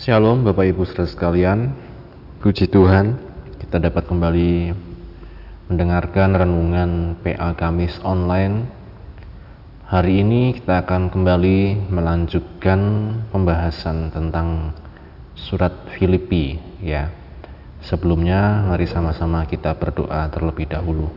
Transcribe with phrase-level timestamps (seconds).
[0.00, 1.76] Shalom Bapak Ibu saudara sekalian.
[2.40, 3.20] Puji Tuhan
[3.60, 4.72] kita dapat kembali
[5.68, 8.64] mendengarkan renungan PA Kamis online.
[9.84, 12.80] Hari ini kita akan kembali melanjutkan
[13.28, 14.72] pembahasan tentang
[15.36, 17.12] surat Filipi ya.
[17.84, 21.12] Sebelumnya mari sama-sama kita berdoa terlebih dahulu.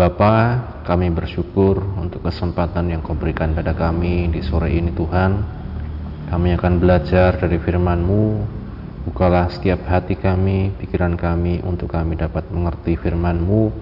[0.00, 5.59] Bapa, kami bersyukur untuk kesempatan yang kau berikan pada kami di sore ini Tuhan
[6.30, 8.46] kami akan belajar dari firman-Mu.
[9.10, 13.74] Bukalah setiap hati kami, pikiran kami untuk kami dapat mengerti firman-Mu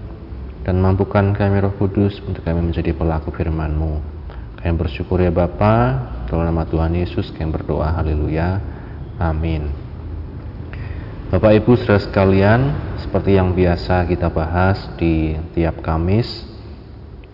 [0.64, 4.00] dan mampukan kami Roh Kudus untuk kami menjadi pelaku firman-Mu.
[4.64, 8.64] Kami bersyukur ya Bapa, dalam nama Tuhan Yesus kami berdoa haleluya.
[9.20, 9.68] Amin.
[11.28, 12.60] Bapak Ibu saudara sekalian,
[13.04, 16.48] seperti yang biasa kita bahas di tiap Kamis,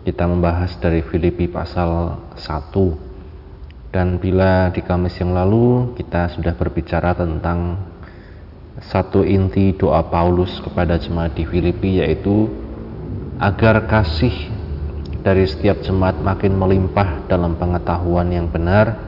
[0.03, 3.04] kita membahas dari Filipi pasal 1
[3.95, 7.79] dan bila di Kamis yang lalu kita sudah berbicara tentang
[8.91, 12.51] satu inti doa Paulus kepada jemaat di Filipi yaitu
[13.39, 14.35] agar kasih
[15.23, 18.99] dari setiap jemaat makin melimpah dalam pengetahuan yang benar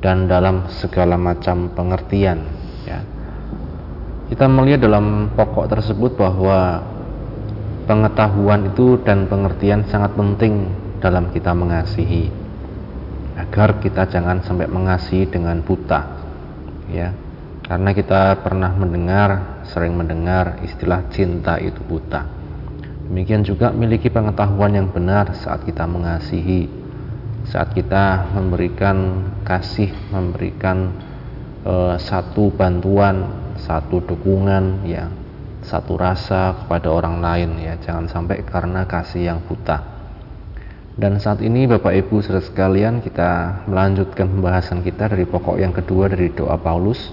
[0.00, 2.40] dan dalam segala macam pengertian
[2.88, 3.04] ya.
[4.32, 6.80] Kita melihat dalam pokok tersebut bahwa
[7.84, 10.72] pengetahuan itu dan pengertian sangat penting
[11.04, 12.45] dalam kita mengasihi
[13.56, 16.04] agar kita jangan sampai mengasihi dengan buta
[16.92, 17.08] ya.
[17.64, 22.28] Karena kita pernah mendengar sering mendengar istilah cinta itu buta.
[23.08, 26.68] Demikian juga miliki pengetahuan yang benar saat kita mengasihi
[27.48, 30.92] saat kita memberikan kasih memberikan
[31.64, 33.24] uh, satu bantuan
[33.56, 35.08] satu dukungan ya
[35.64, 37.80] satu rasa kepada orang lain ya.
[37.80, 39.95] Jangan sampai karena kasih yang buta
[40.96, 46.08] dan saat ini Bapak Ibu saudara sekalian kita melanjutkan pembahasan kita dari pokok yang kedua
[46.08, 47.12] dari doa Paulus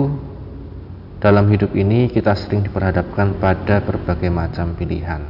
[1.24, 5.24] dalam hidup ini kita sering diperhadapkan pada berbagai macam pilihan.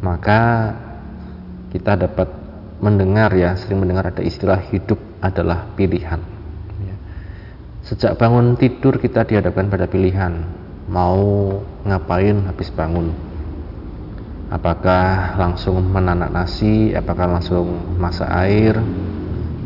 [0.00, 0.72] Maka
[1.68, 2.39] kita dapat
[2.80, 6.20] mendengar ya sering mendengar ada istilah hidup adalah pilihan.
[6.80, 6.96] Ya.
[7.84, 10.48] sejak bangun tidur kita dihadapkan pada pilihan
[10.88, 13.12] mau ngapain habis bangun.
[14.50, 18.74] Apakah langsung menanak nasi apakah langsung masak air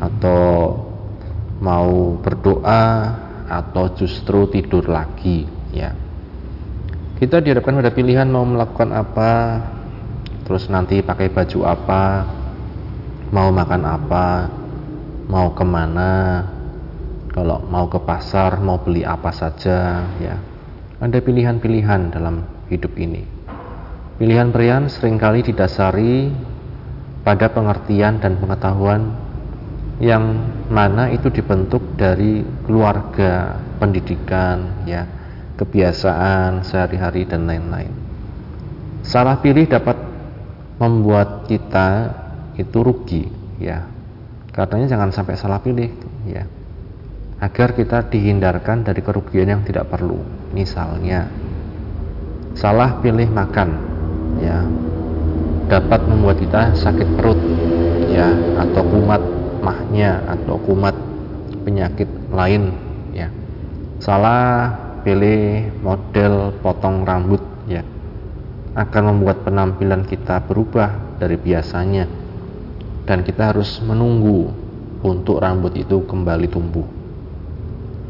[0.03, 0.77] atau
[1.63, 3.17] mau berdoa
[3.49, 5.95] atau justru tidur lagi ya.
[7.17, 9.33] Kita dihadapkan pada pilihan mau melakukan apa
[10.45, 12.03] terus nanti pakai baju apa
[13.35, 14.47] mau makan apa,
[15.27, 16.47] mau ke mana,
[17.35, 20.39] kalau mau ke pasar, mau beli apa saja, ya.
[21.03, 23.27] Ada pilihan-pilihan dalam hidup ini.
[24.23, 26.31] Pilihan-pilihan sering kali didasari
[27.27, 29.11] pada pengertian dan pengetahuan
[29.99, 30.39] yang
[30.71, 35.11] mana itu dibentuk dari keluarga, pendidikan, ya,
[35.59, 37.91] kebiasaan sehari-hari dan lain-lain.
[39.03, 39.99] Salah pilih dapat
[40.79, 42.23] membuat kita
[42.55, 43.27] itu rugi
[43.59, 43.87] ya.
[44.55, 45.91] Katanya jangan sampai salah pilih
[46.31, 46.47] ya.
[47.43, 50.23] Agar kita dihindarkan dari kerugian yang tidak perlu.
[50.55, 51.27] Misalnya
[52.55, 53.71] salah pilih makan
[54.39, 54.63] ya.
[55.67, 57.41] Dapat membuat kita sakit perut
[58.15, 58.31] ya.
[58.63, 59.23] Atau kumat
[59.59, 60.95] mahnya atau kumat
[61.67, 62.71] penyakit lain
[63.11, 63.27] ya.
[63.99, 64.71] Salah
[65.03, 67.83] pilih model potong rambut ya.
[68.79, 72.24] Akan membuat penampilan kita berubah dari biasanya
[73.05, 74.53] dan kita harus menunggu
[75.05, 76.87] untuk rambut itu kembali tumbuh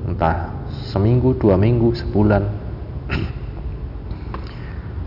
[0.05, 0.53] entah
[0.91, 2.43] seminggu, dua minggu, sebulan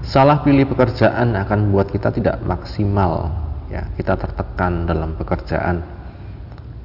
[0.08, 3.28] Salah pilih pekerjaan akan membuat kita tidak maksimal,
[3.68, 3.92] ya.
[3.92, 5.84] Kita tertekan dalam pekerjaan.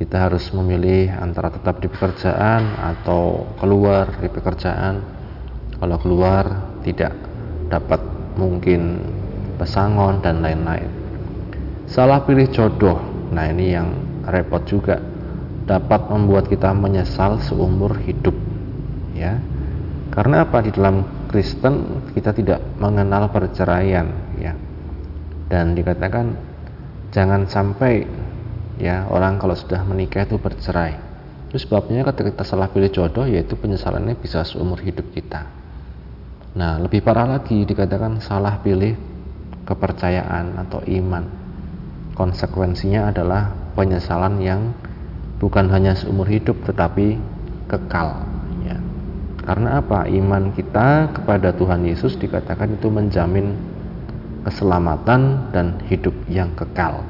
[0.02, 4.98] Kita harus memilih antara tetap di pekerjaan atau keluar di pekerjaan.
[5.78, 6.44] Kalau keluar
[6.82, 7.14] tidak
[7.70, 8.02] dapat
[8.34, 8.98] mungkin
[9.54, 11.01] pesangon dan lain-lain.
[11.90, 12.98] Salah pilih jodoh.
[13.32, 13.88] Nah, ini yang
[14.26, 15.00] repot juga.
[15.62, 18.34] Dapat membuat kita menyesal seumur hidup.
[19.14, 19.38] Ya.
[20.12, 24.52] Karena apa di dalam Kristen kita tidak mengenal perceraian ya.
[25.48, 26.36] Dan dikatakan
[27.08, 28.04] jangan sampai
[28.76, 31.00] ya orang kalau sudah menikah itu bercerai.
[31.48, 35.48] Itu sebabnya ketika kita salah pilih jodoh yaitu penyesalannya bisa seumur hidup kita.
[36.52, 38.92] Nah, lebih parah lagi dikatakan salah pilih
[39.64, 41.41] kepercayaan atau iman.
[42.12, 44.76] Konsekuensinya adalah penyesalan yang
[45.40, 47.16] bukan hanya seumur hidup tetapi
[47.68, 48.32] kekal.
[49.42, 50.06] Karena apa?
[50.06, 53.58] Iman kita kepada Tuhan Yesus dikatakan itu menjamin
[54.46, 57.02] keselamatan dan hidup yang kekal.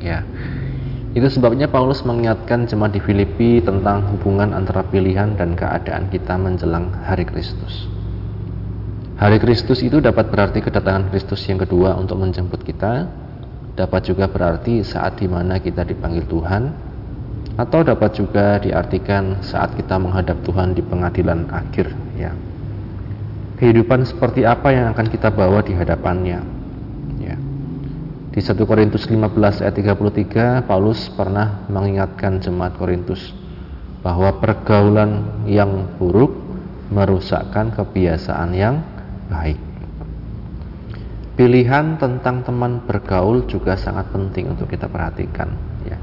[0.00, 0.24] Ya.
[1.12, 6.88] Itu sebabnya Paulus mengingatkan jemaat di Filipi tentang hubungan antara pilihan dan keadaan kita menjelang
[7.04, 7.84] hari Kristus.
[9.20, 13.04] Hari Kristus itu dapat berarti kedatangan Kristus yang kedua untuk menjemput kita,
[13.80, 16.68] dapat juga berarti saat di mana kita dipanggil Tuhan,
[17.56, 22.32] atau dapat juga diartikan saat kita menghadap Tuhan di pengadilan akhir ya.
[23.56, 26.40] Kehidupan seperti apa yang akan kita bawa di hadapannya
[27.20, 27.36] ya.
[28.32, 33.36] Di 1 Korintus 15 ayat 33 Paulus pernah mengingatkan jemaat Korintus
[34.00, 36.32] bahwa pergaulan yang buruk
[36.88, 38.80] merusakkan kebiasaan yang
[39.28, 39.69] baik
[41.40, 45.48] pilihan tentang teman bergaul juga sangat penting untuk kita perhatikan
[45.88, 45.96] ya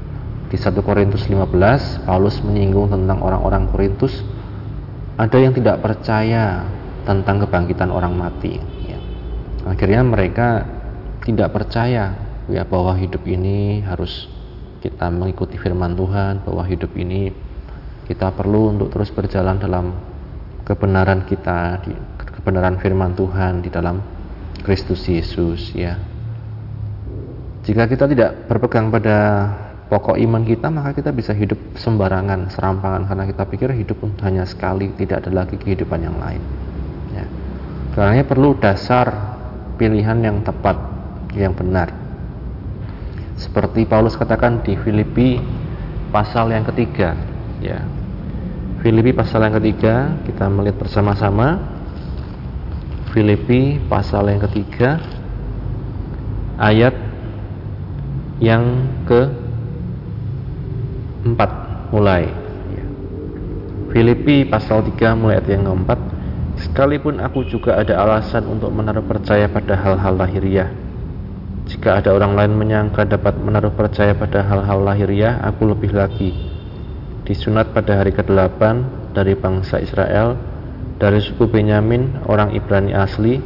[0.50, 4.18] di 1 Korintus 15 Paulus menyinggung tentang orang-orang Korintus
[5.14, 6.66] ada yang tidak percaya
[7.06, 8.98] tentang kebangkitan orang mati ya.
[9.62, 10.66] akhirnya mereka
[11.22, 12.18] tidak percaya
[12.50, 14.26] ya bahwa hidup ini harus
[14.82, 17.30] kita mengikuti firman Tuhan bahwa hidup ini
[18.10, 19.94] kita perlu untuk terus berjalan dalam
[20.66, 21.78] kebenaran kita
[22.18, 24.17] kebenaran firman Tuhan di dalam
[24.68, 25.96] Kristus Yesus ya.
[27.64, 29.48] Jika kita tidak berpegang pada
[29.88, 33.08] pokok iman kita maka kita bisa hidup sembarangan serampangan.
[33.08, 36.44] Karena kita pikir hidup hanya sekali tidak ada lagi kehidupan yang lain
[37.16, 37.24] ya.
[37.96, 39.08] karena perlu dasar
[39.80, 40.76] pilihan yang tepat
[41.32, 41.88] yang benar.
[43.40, 45.40] Seperti Paulus katakan di Filipi
[46.12, 47.16] pasal yang ketiga
[47.64, 47.88] ya.
[48.84, 51.77] Filipi pasal yang ketiga kita melihat bersama-sama
[53.12, 55.00] Filipi pasal yang ketiga
[56.60, 56.92] ayat
[58.38, 58.64] yang
[59.08, 59.32] ke
[61.24, 62.28] 4 mulai.
[62.74, 62.84] Ya.
[63.90, 65.98] Filipi pasal 3 mulai ayat yang keempat.
[66.58, 70.70] Sekalipun aku juga ada alasan untuk menaruh percaya pada hal-hal lahiriah.
[71.68, 76.32] Jika ada orang lain menyangka dapat menaruh percaya pada hal-hal lahiriah Aku lebih lagi.
[77.28, 78.60] Disunat pada hari ke-8
[79.12, 80.40] dari bangsa Israel
[80.98, 83.38] Dari suku Benyamin, orang Ibrani asli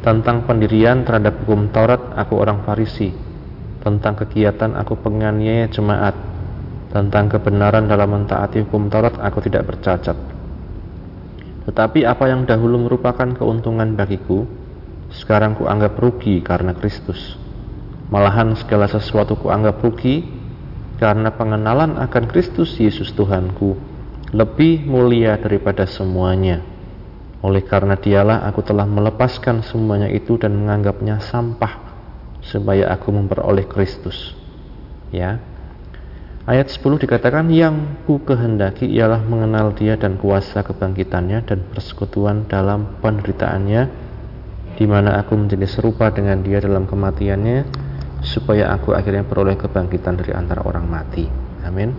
[0.00, 3.12] Tentang pendirian terhadap hukum Taurat, aku orang Farisi
[3.84, 6.16] Tentang kegiatan aku penganiaya jemaat
[6.88, 10.16] tentang kebenaran dalam mentaati hukum Taurat aku tidak bercacat.
[11.68, 14.48] Tetapi apa yang dahulu merupakan keuntungan bagiku,
[15.12, 17.36] sekarang kuanggap rugi karena Kristus.
[18.08, 20.24] Malahan segala sesuatu kuanggap rugi
[20.96, 23.76] karena pengenalan akan Kristus Yesus Tuhanku
[24.32, 26.64] lebih mulia daripada semuanya.
[27.38, 31.86] Oleh karena dialah aku telah melepaskan semuanya itu dan menganggapnya sampah
[32.42, 34.34] supaya aku memperoleh Kristus.
[35.14, 35.38] Ya,
[36.48, 42.96] Ayat 10 dikatakan yang ku kehendaki ialah mengenal dia dan kuasa kebangkitannya dan persekutuan dalam
[43.04, 43.82] penderitaannya
[44.80, 47.68] di mana aku menjadi serupa dengan dia dalam kematiannya
[48.24, 51.28] supaya aku akhirnya peroleh kebangkitan dari antara orang mati.
[51.68, 51.92] Amin.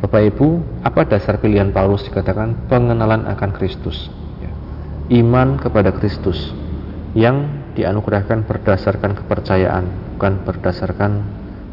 [0.00, 4.08] Bapak Ibu, apa dasar pilihan Paulus dikatakan pengenalan akan Kristus?
[5.12, 6.48] Iman kepada Kristus
[7.12, 11.12] yang dianugerahkan berdasarkan kepercayaan, bukan berdasarkan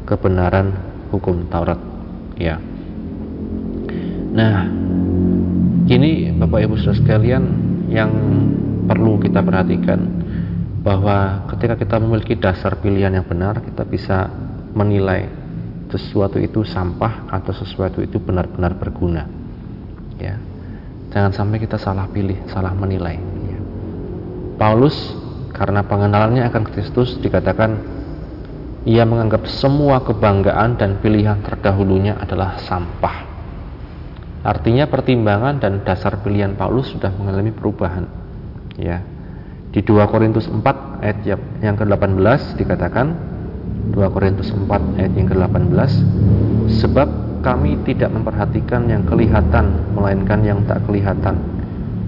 [0.03, 0.75] kebenaran
[1.15, 1.79] hukum Taurat.
[2.35, 2.59] Ya.
[4.35, 4.67] Nah
[5.88, 7.43] ini Bapak Ibu Saudara sekalian
[7.88, 8.11] yang
[8.83, 10.00] perlu kita perhatikan
[10.83, 14.27] bahwa ketika kita memiliki dasar pilihan yang benar kita bisa
[14.75, 15.29] menilai
[15.88, 19.23] sesuatu itu sampah atau sesuatu itu benar-benar berguna.
[20.19, 20.50] Ya
[21.12, 23.60] jangan sampai kita salah pilih salah menilai ya.
[24.58, 24.96] Paulus
[25.51, 28.01] karena pengenalannya akan Kristus dikatakan
[28.88, 33.30] ia menganggap semua kebanggaan dan pilihan terdahulunya adalah sampah.
[34.41, 38.10] Artinya pertimbangan dan dasar pilihan Paulus sudah mengalami perubahan.
[38.82, 39.06] Ya.
[39.70, 40.65] Di 2 Korintus 4
[41.06, 41.18] ayat
[41.62, 43.08] yang ke-18 dikatakan
[43.94, 45.91] 2 Korintus 4 ayat yang ke-18
[46.82, 47.08] sebab
[47.41, 51.38] kami tidak memperhatikan yang kelihatan melainkan yang tak kelihatan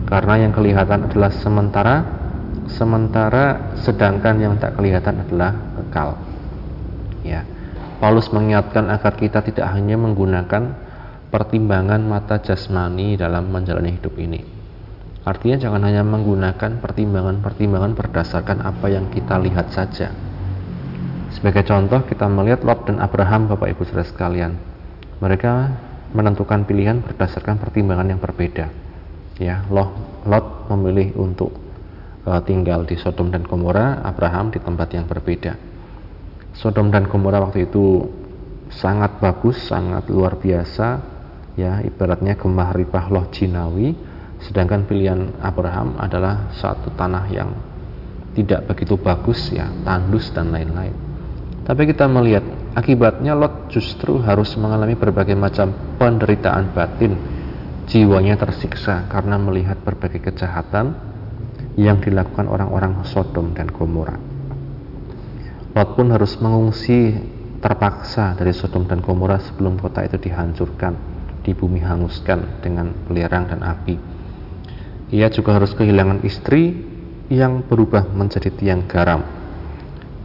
[0.08, 1.96] karena yang kelihatan adalah sementara
[2.70, 6.16] sementara sedangkan yang tak kelihatan adalah kekal
[7.26, 7.42] ya
[7.98, 10.76] Paulus mengingatkan agar kita tidak hanya menggunakan
[11.34, 14.64] pertimbangan mata jasmani dalam menjalani hidup ini
[15.24, 20.12] Artinya jangan hanya menggunakan pertimbangan-pertimbangan berdasarkan apa yang kita lihat saja.
[21.32, 24.73] Sebagai contoh kita melihat Lot dan Abraham Bapak Ibu Saudara sekalian.
[25.24, 25.54] Mereka
[26.12, 28.68] menentukan pilihan berdasarkan pertimbangan yang berbeda.
[29.40, 31.56] Ya, Lot memilih untuk
[32.28, 35.56] uh, tinggal di Sodom dan Gomora, Abraham di tempat yang berbeda.
[36.54, 38.04] Sodom dan Gomora waktu itu
[38.68, 41.00] sangat bagus, sangat luar biasa,
[41.56, 43.96] ya ibaratnya gemah ripah loh jinawi
[44.44, 47.56] Sedangkan pilihan Abraham adalah satu tanah yang
[48.36, 50.92] tidak begitu bagus ya, tandus dan lain-lain.
[51.64, 57.14] Tapi kita melihat akibatnya Lot justru harus mengalami berbagai macam penderitaan batin.
[57.84, 60.96] Jiwanya tersiksa karena melihat berbagai kejahatan
[61.76, 64.16] yang dilakukan orang-orang Sodom dan Gomora.
[65.74, 67.14] Lot pun harus mengungsi
[67.60, 70.96] terpaksa dari Sodom dan Gomora sebelum kota itu dihancurkan,
[71.44, 74.24] di bumi hanguskan dengan belerang dan api
[75.14, 76.74] ia juga harus kehilangan istri
[77.30, 79.22] yang berubah menjadi tiang garam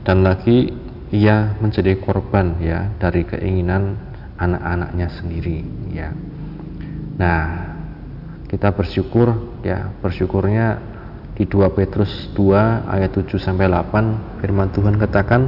[0.00, 0.73] dan lagi
[1.12, 3.97] ia menjadi korban ya dari keinginan
[4.37, 6.12] anak-anaknya sendiri ya
[7.19, 7.75] nah
[8.49, 10.79] kita bersyukur ya bersyukurnya
[11.37, 15.43] di 2 Petrus 2 ayat 7 sampai 8 firman Tuhan katakan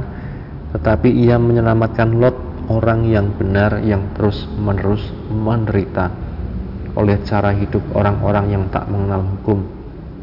[0.71, 2.37] tetapi ia menyelamatkan Lot
[2.71, 6.11] orang yang benar yang terus menerus menderita
[6.95, 9.63] oleh cara hidup orang-orang yang tak mengenal hukum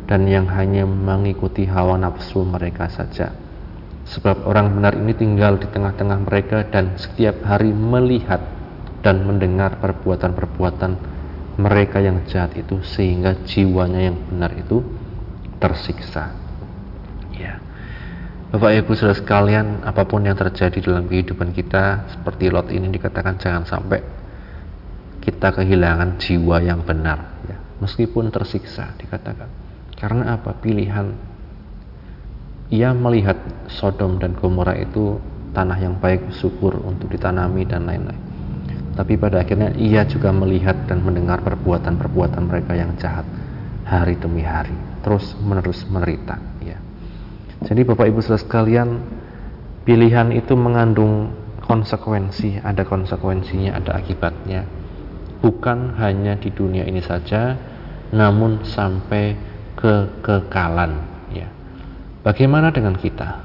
[0.09, 3.33] dan yang hanya mengikuti hawa nafsu mereka saja.
[4.09, 8.41] Sebab orang benar ini tinggal di tengah-tengah mereka dan setiap hari melihat
[9.05, 10.93] dan mendengar perbuatan-perbuatan
[11.61, 14.81] mereka yang jahat itu sehingga jiwanya yang benar itu
[15.61, 16.33] tersiksa.
[17.37, 17.61] Ya.
[18.49, 23.37] Bapak Ibu Saudara sekalian, apa pun yang terjadi dalam kehidupan kita seperti Lot ini dikatakan
[23.37, 24.00] jangan sampai
[25.29, 27.61] kita kehilangan jiwa yang benar ya.
[27.85, 29.53] meskipun tersiksa dikatakan
[30.00, 31.12] karena apa pilihan
[32.68, 33.37] ia melihat
[33.68, 35.16] Sodom dan Gomora itu
[35.56, 38.20] tanah yang baik subur untuk ditanami dan lain-lain.
[38.92, 43.25] Tapi pada akhirnya ia juga melihat dan mendengar perbuatan-perbuatan mereka yang jahat
[43.87, 46.76] hari demi hari terus menerus menderita ya.
[47.64, 48.88] Jadi Bapak Ibu Saudara sekalian
[49.87, 51.32] pilihan itu mengandung
[51.64, 54.66] konsekuensi ada konsekuensinya ada akibatnya.
[55.38, 57.54] Bukan hanya di dunia ini saja
[58.10, 59.38] namun sampai
[59.78, 61.17] kekekalan
[62.22, 63.44] bagaimana dengan kita?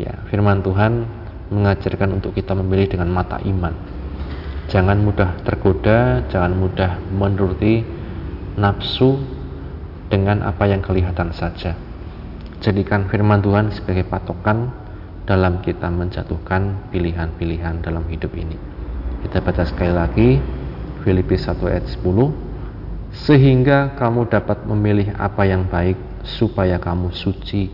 [0.00, 1.04] Ya firman Tuhan
[1.52, 3.74] mengajarkan untuk kita memilih dengan mata iman.
[4.72, 7.84] Jangan mudah tergoda jangan mudah menuruti
[8.56, 9.20] nafsu
[10.08, 11.76] dengan apa yang kelihatan saja.
[12.62, 14.70] Jadikan firman Tuhan sebagai patokan
[15.26, 18.54] dalam kita menjatuhkan pilihan-pilihan dalam hidup ini.
[19.22, 20.30] Kita baca sekali lagi
[21.02, 22.06] Filipi 1 ayat 10
[23.12, 27.68] sehingga kamu dapat memilih apa yang baik supaya kamu suci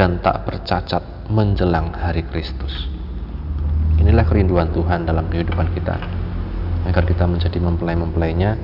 [0.00, 2.88] dan tak bercacat menjelang hari Kristus.
[4.00, 6.00] Inilah kerinduan Tuhan dalam kehidupan kita
[6.88, 8.56] agar kita menjadi mempelai-mempelainya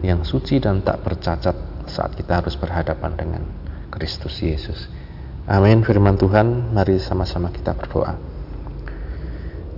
[0.00, 3.44] yang suci dan tak bercacat saat kita harus berhadapan dengan
[3.92, 4.88] Kristus Yesus.
[5.44, 8.16] Amin firman Tuhan, mari sama-sama kita berdoa.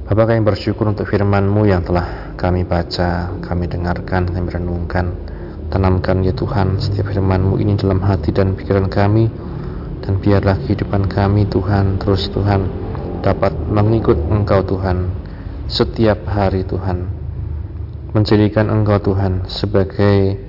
[0.06, 5.10] Bapak kami bersyukur untuk firman-Mu yang telah kami baca, kami dengarkan, kami renungkan.
[5.74, 9.49] Tanamkan ya Tuhan setiap firman-Mu ini dalam hati dan pikiran kami.
[10.00, 12.66] Dan biarlah kehidupan kami Tuhan, terus Tuhan
[13.20, 15.12] dapat mengikut Engkau Tuhan
[15.68, 17.08] setiap hari Tuhan.
[18.16, 20.40] Menjadikan Engkau Tuhan sebagai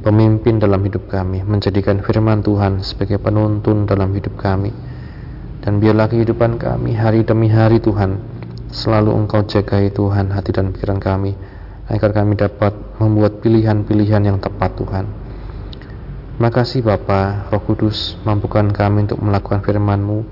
[0.00, 1.42] pemimpin dalam hidup kami.
[1.42, 4.72] Menjadikan firman Tuhan sebagai penuntun dalam hidup kami.
[5.60, 8.40] Dan biarlah kehidupan kami hari demi hari Tuhan
[8.70, 11.34] Selalu Engkau jagai Tuhan hati dan pikiran kami,
[11.90, 12.70] agar kami dapat
[13.02, 15.10] membuat pilihan-pilihan yang tepat Tuhan.
[16.40, 20.24] Makasih Bapa, Roh Kudus, mampukan kami untuk melakukan firman-Mu,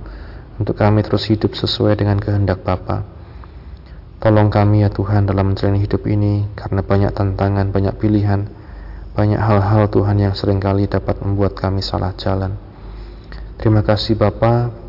[0.57, 3.05] untuk kami terus hidup sesuai dengan kehendak Bapa.
[4.17, 8.49] Tolong kami ya Tuhan dalam menjalani hidup ini, karena banyak tantangan, banyak pilihan,
[9.13, 12.57] banyak hal-hal Tuhan yang sering kali dapat membuat kami salah jalan.
[13.61, 14.89] Terima kasih Bapak,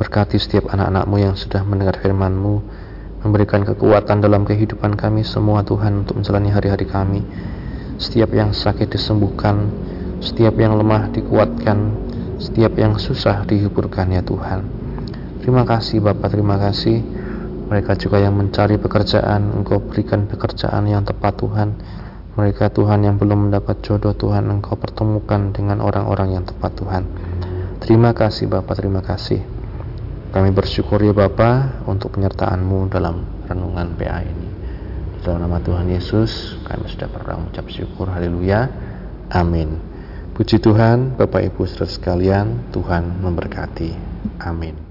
[0.00, 2.64] Berkati setiap anak-anakmu yang sudah mendengar firman-Mu,
[3.28, 7.20] memberikan kekuatan dalam kehidupan kami semua Tuhan untuk menjalani hari-hari kami.
[8.00, 9.68] Setiap yang sakit disembuhkan,
[10.24, 11.78] setiap yang lemah dikuatkan,
[12.40, 14.64] setiap yang susah dihiburkan ya Tuhan.
[15.44, 17.04] Terima kasih Bapak, terima kasih.
[17.68, 21.68] Mereka juga yang mencari pekerjaan, Engkau berikan pekerjaan yang tepat Tuhan.
[22.34, 27.04] Mereka Tuhan yang belum mendapat jodoh Tuhan, Engkau pertemukan dengan orang-orang yang tepat Tuhan.
[27.84, 29.44] Terima kasih Bapak, terima kasih.
[30.32, 34.48] Kami bersyukur ya Bapak untuk penyertaan-Mu dalam renungan PA ini.
[35.22, 38.10] Dalam nama Tuhan Yesus, kami sudah pernah mengucap syukur.
[38.10, 38.66] Haleluya.
[39.30, 39.93] Amin.
[40.34, 43.94] Puji Tuhan, Bapak Ibu saudara sekalian, Tuhan memberkati.
[44.42, 44.83] Amin.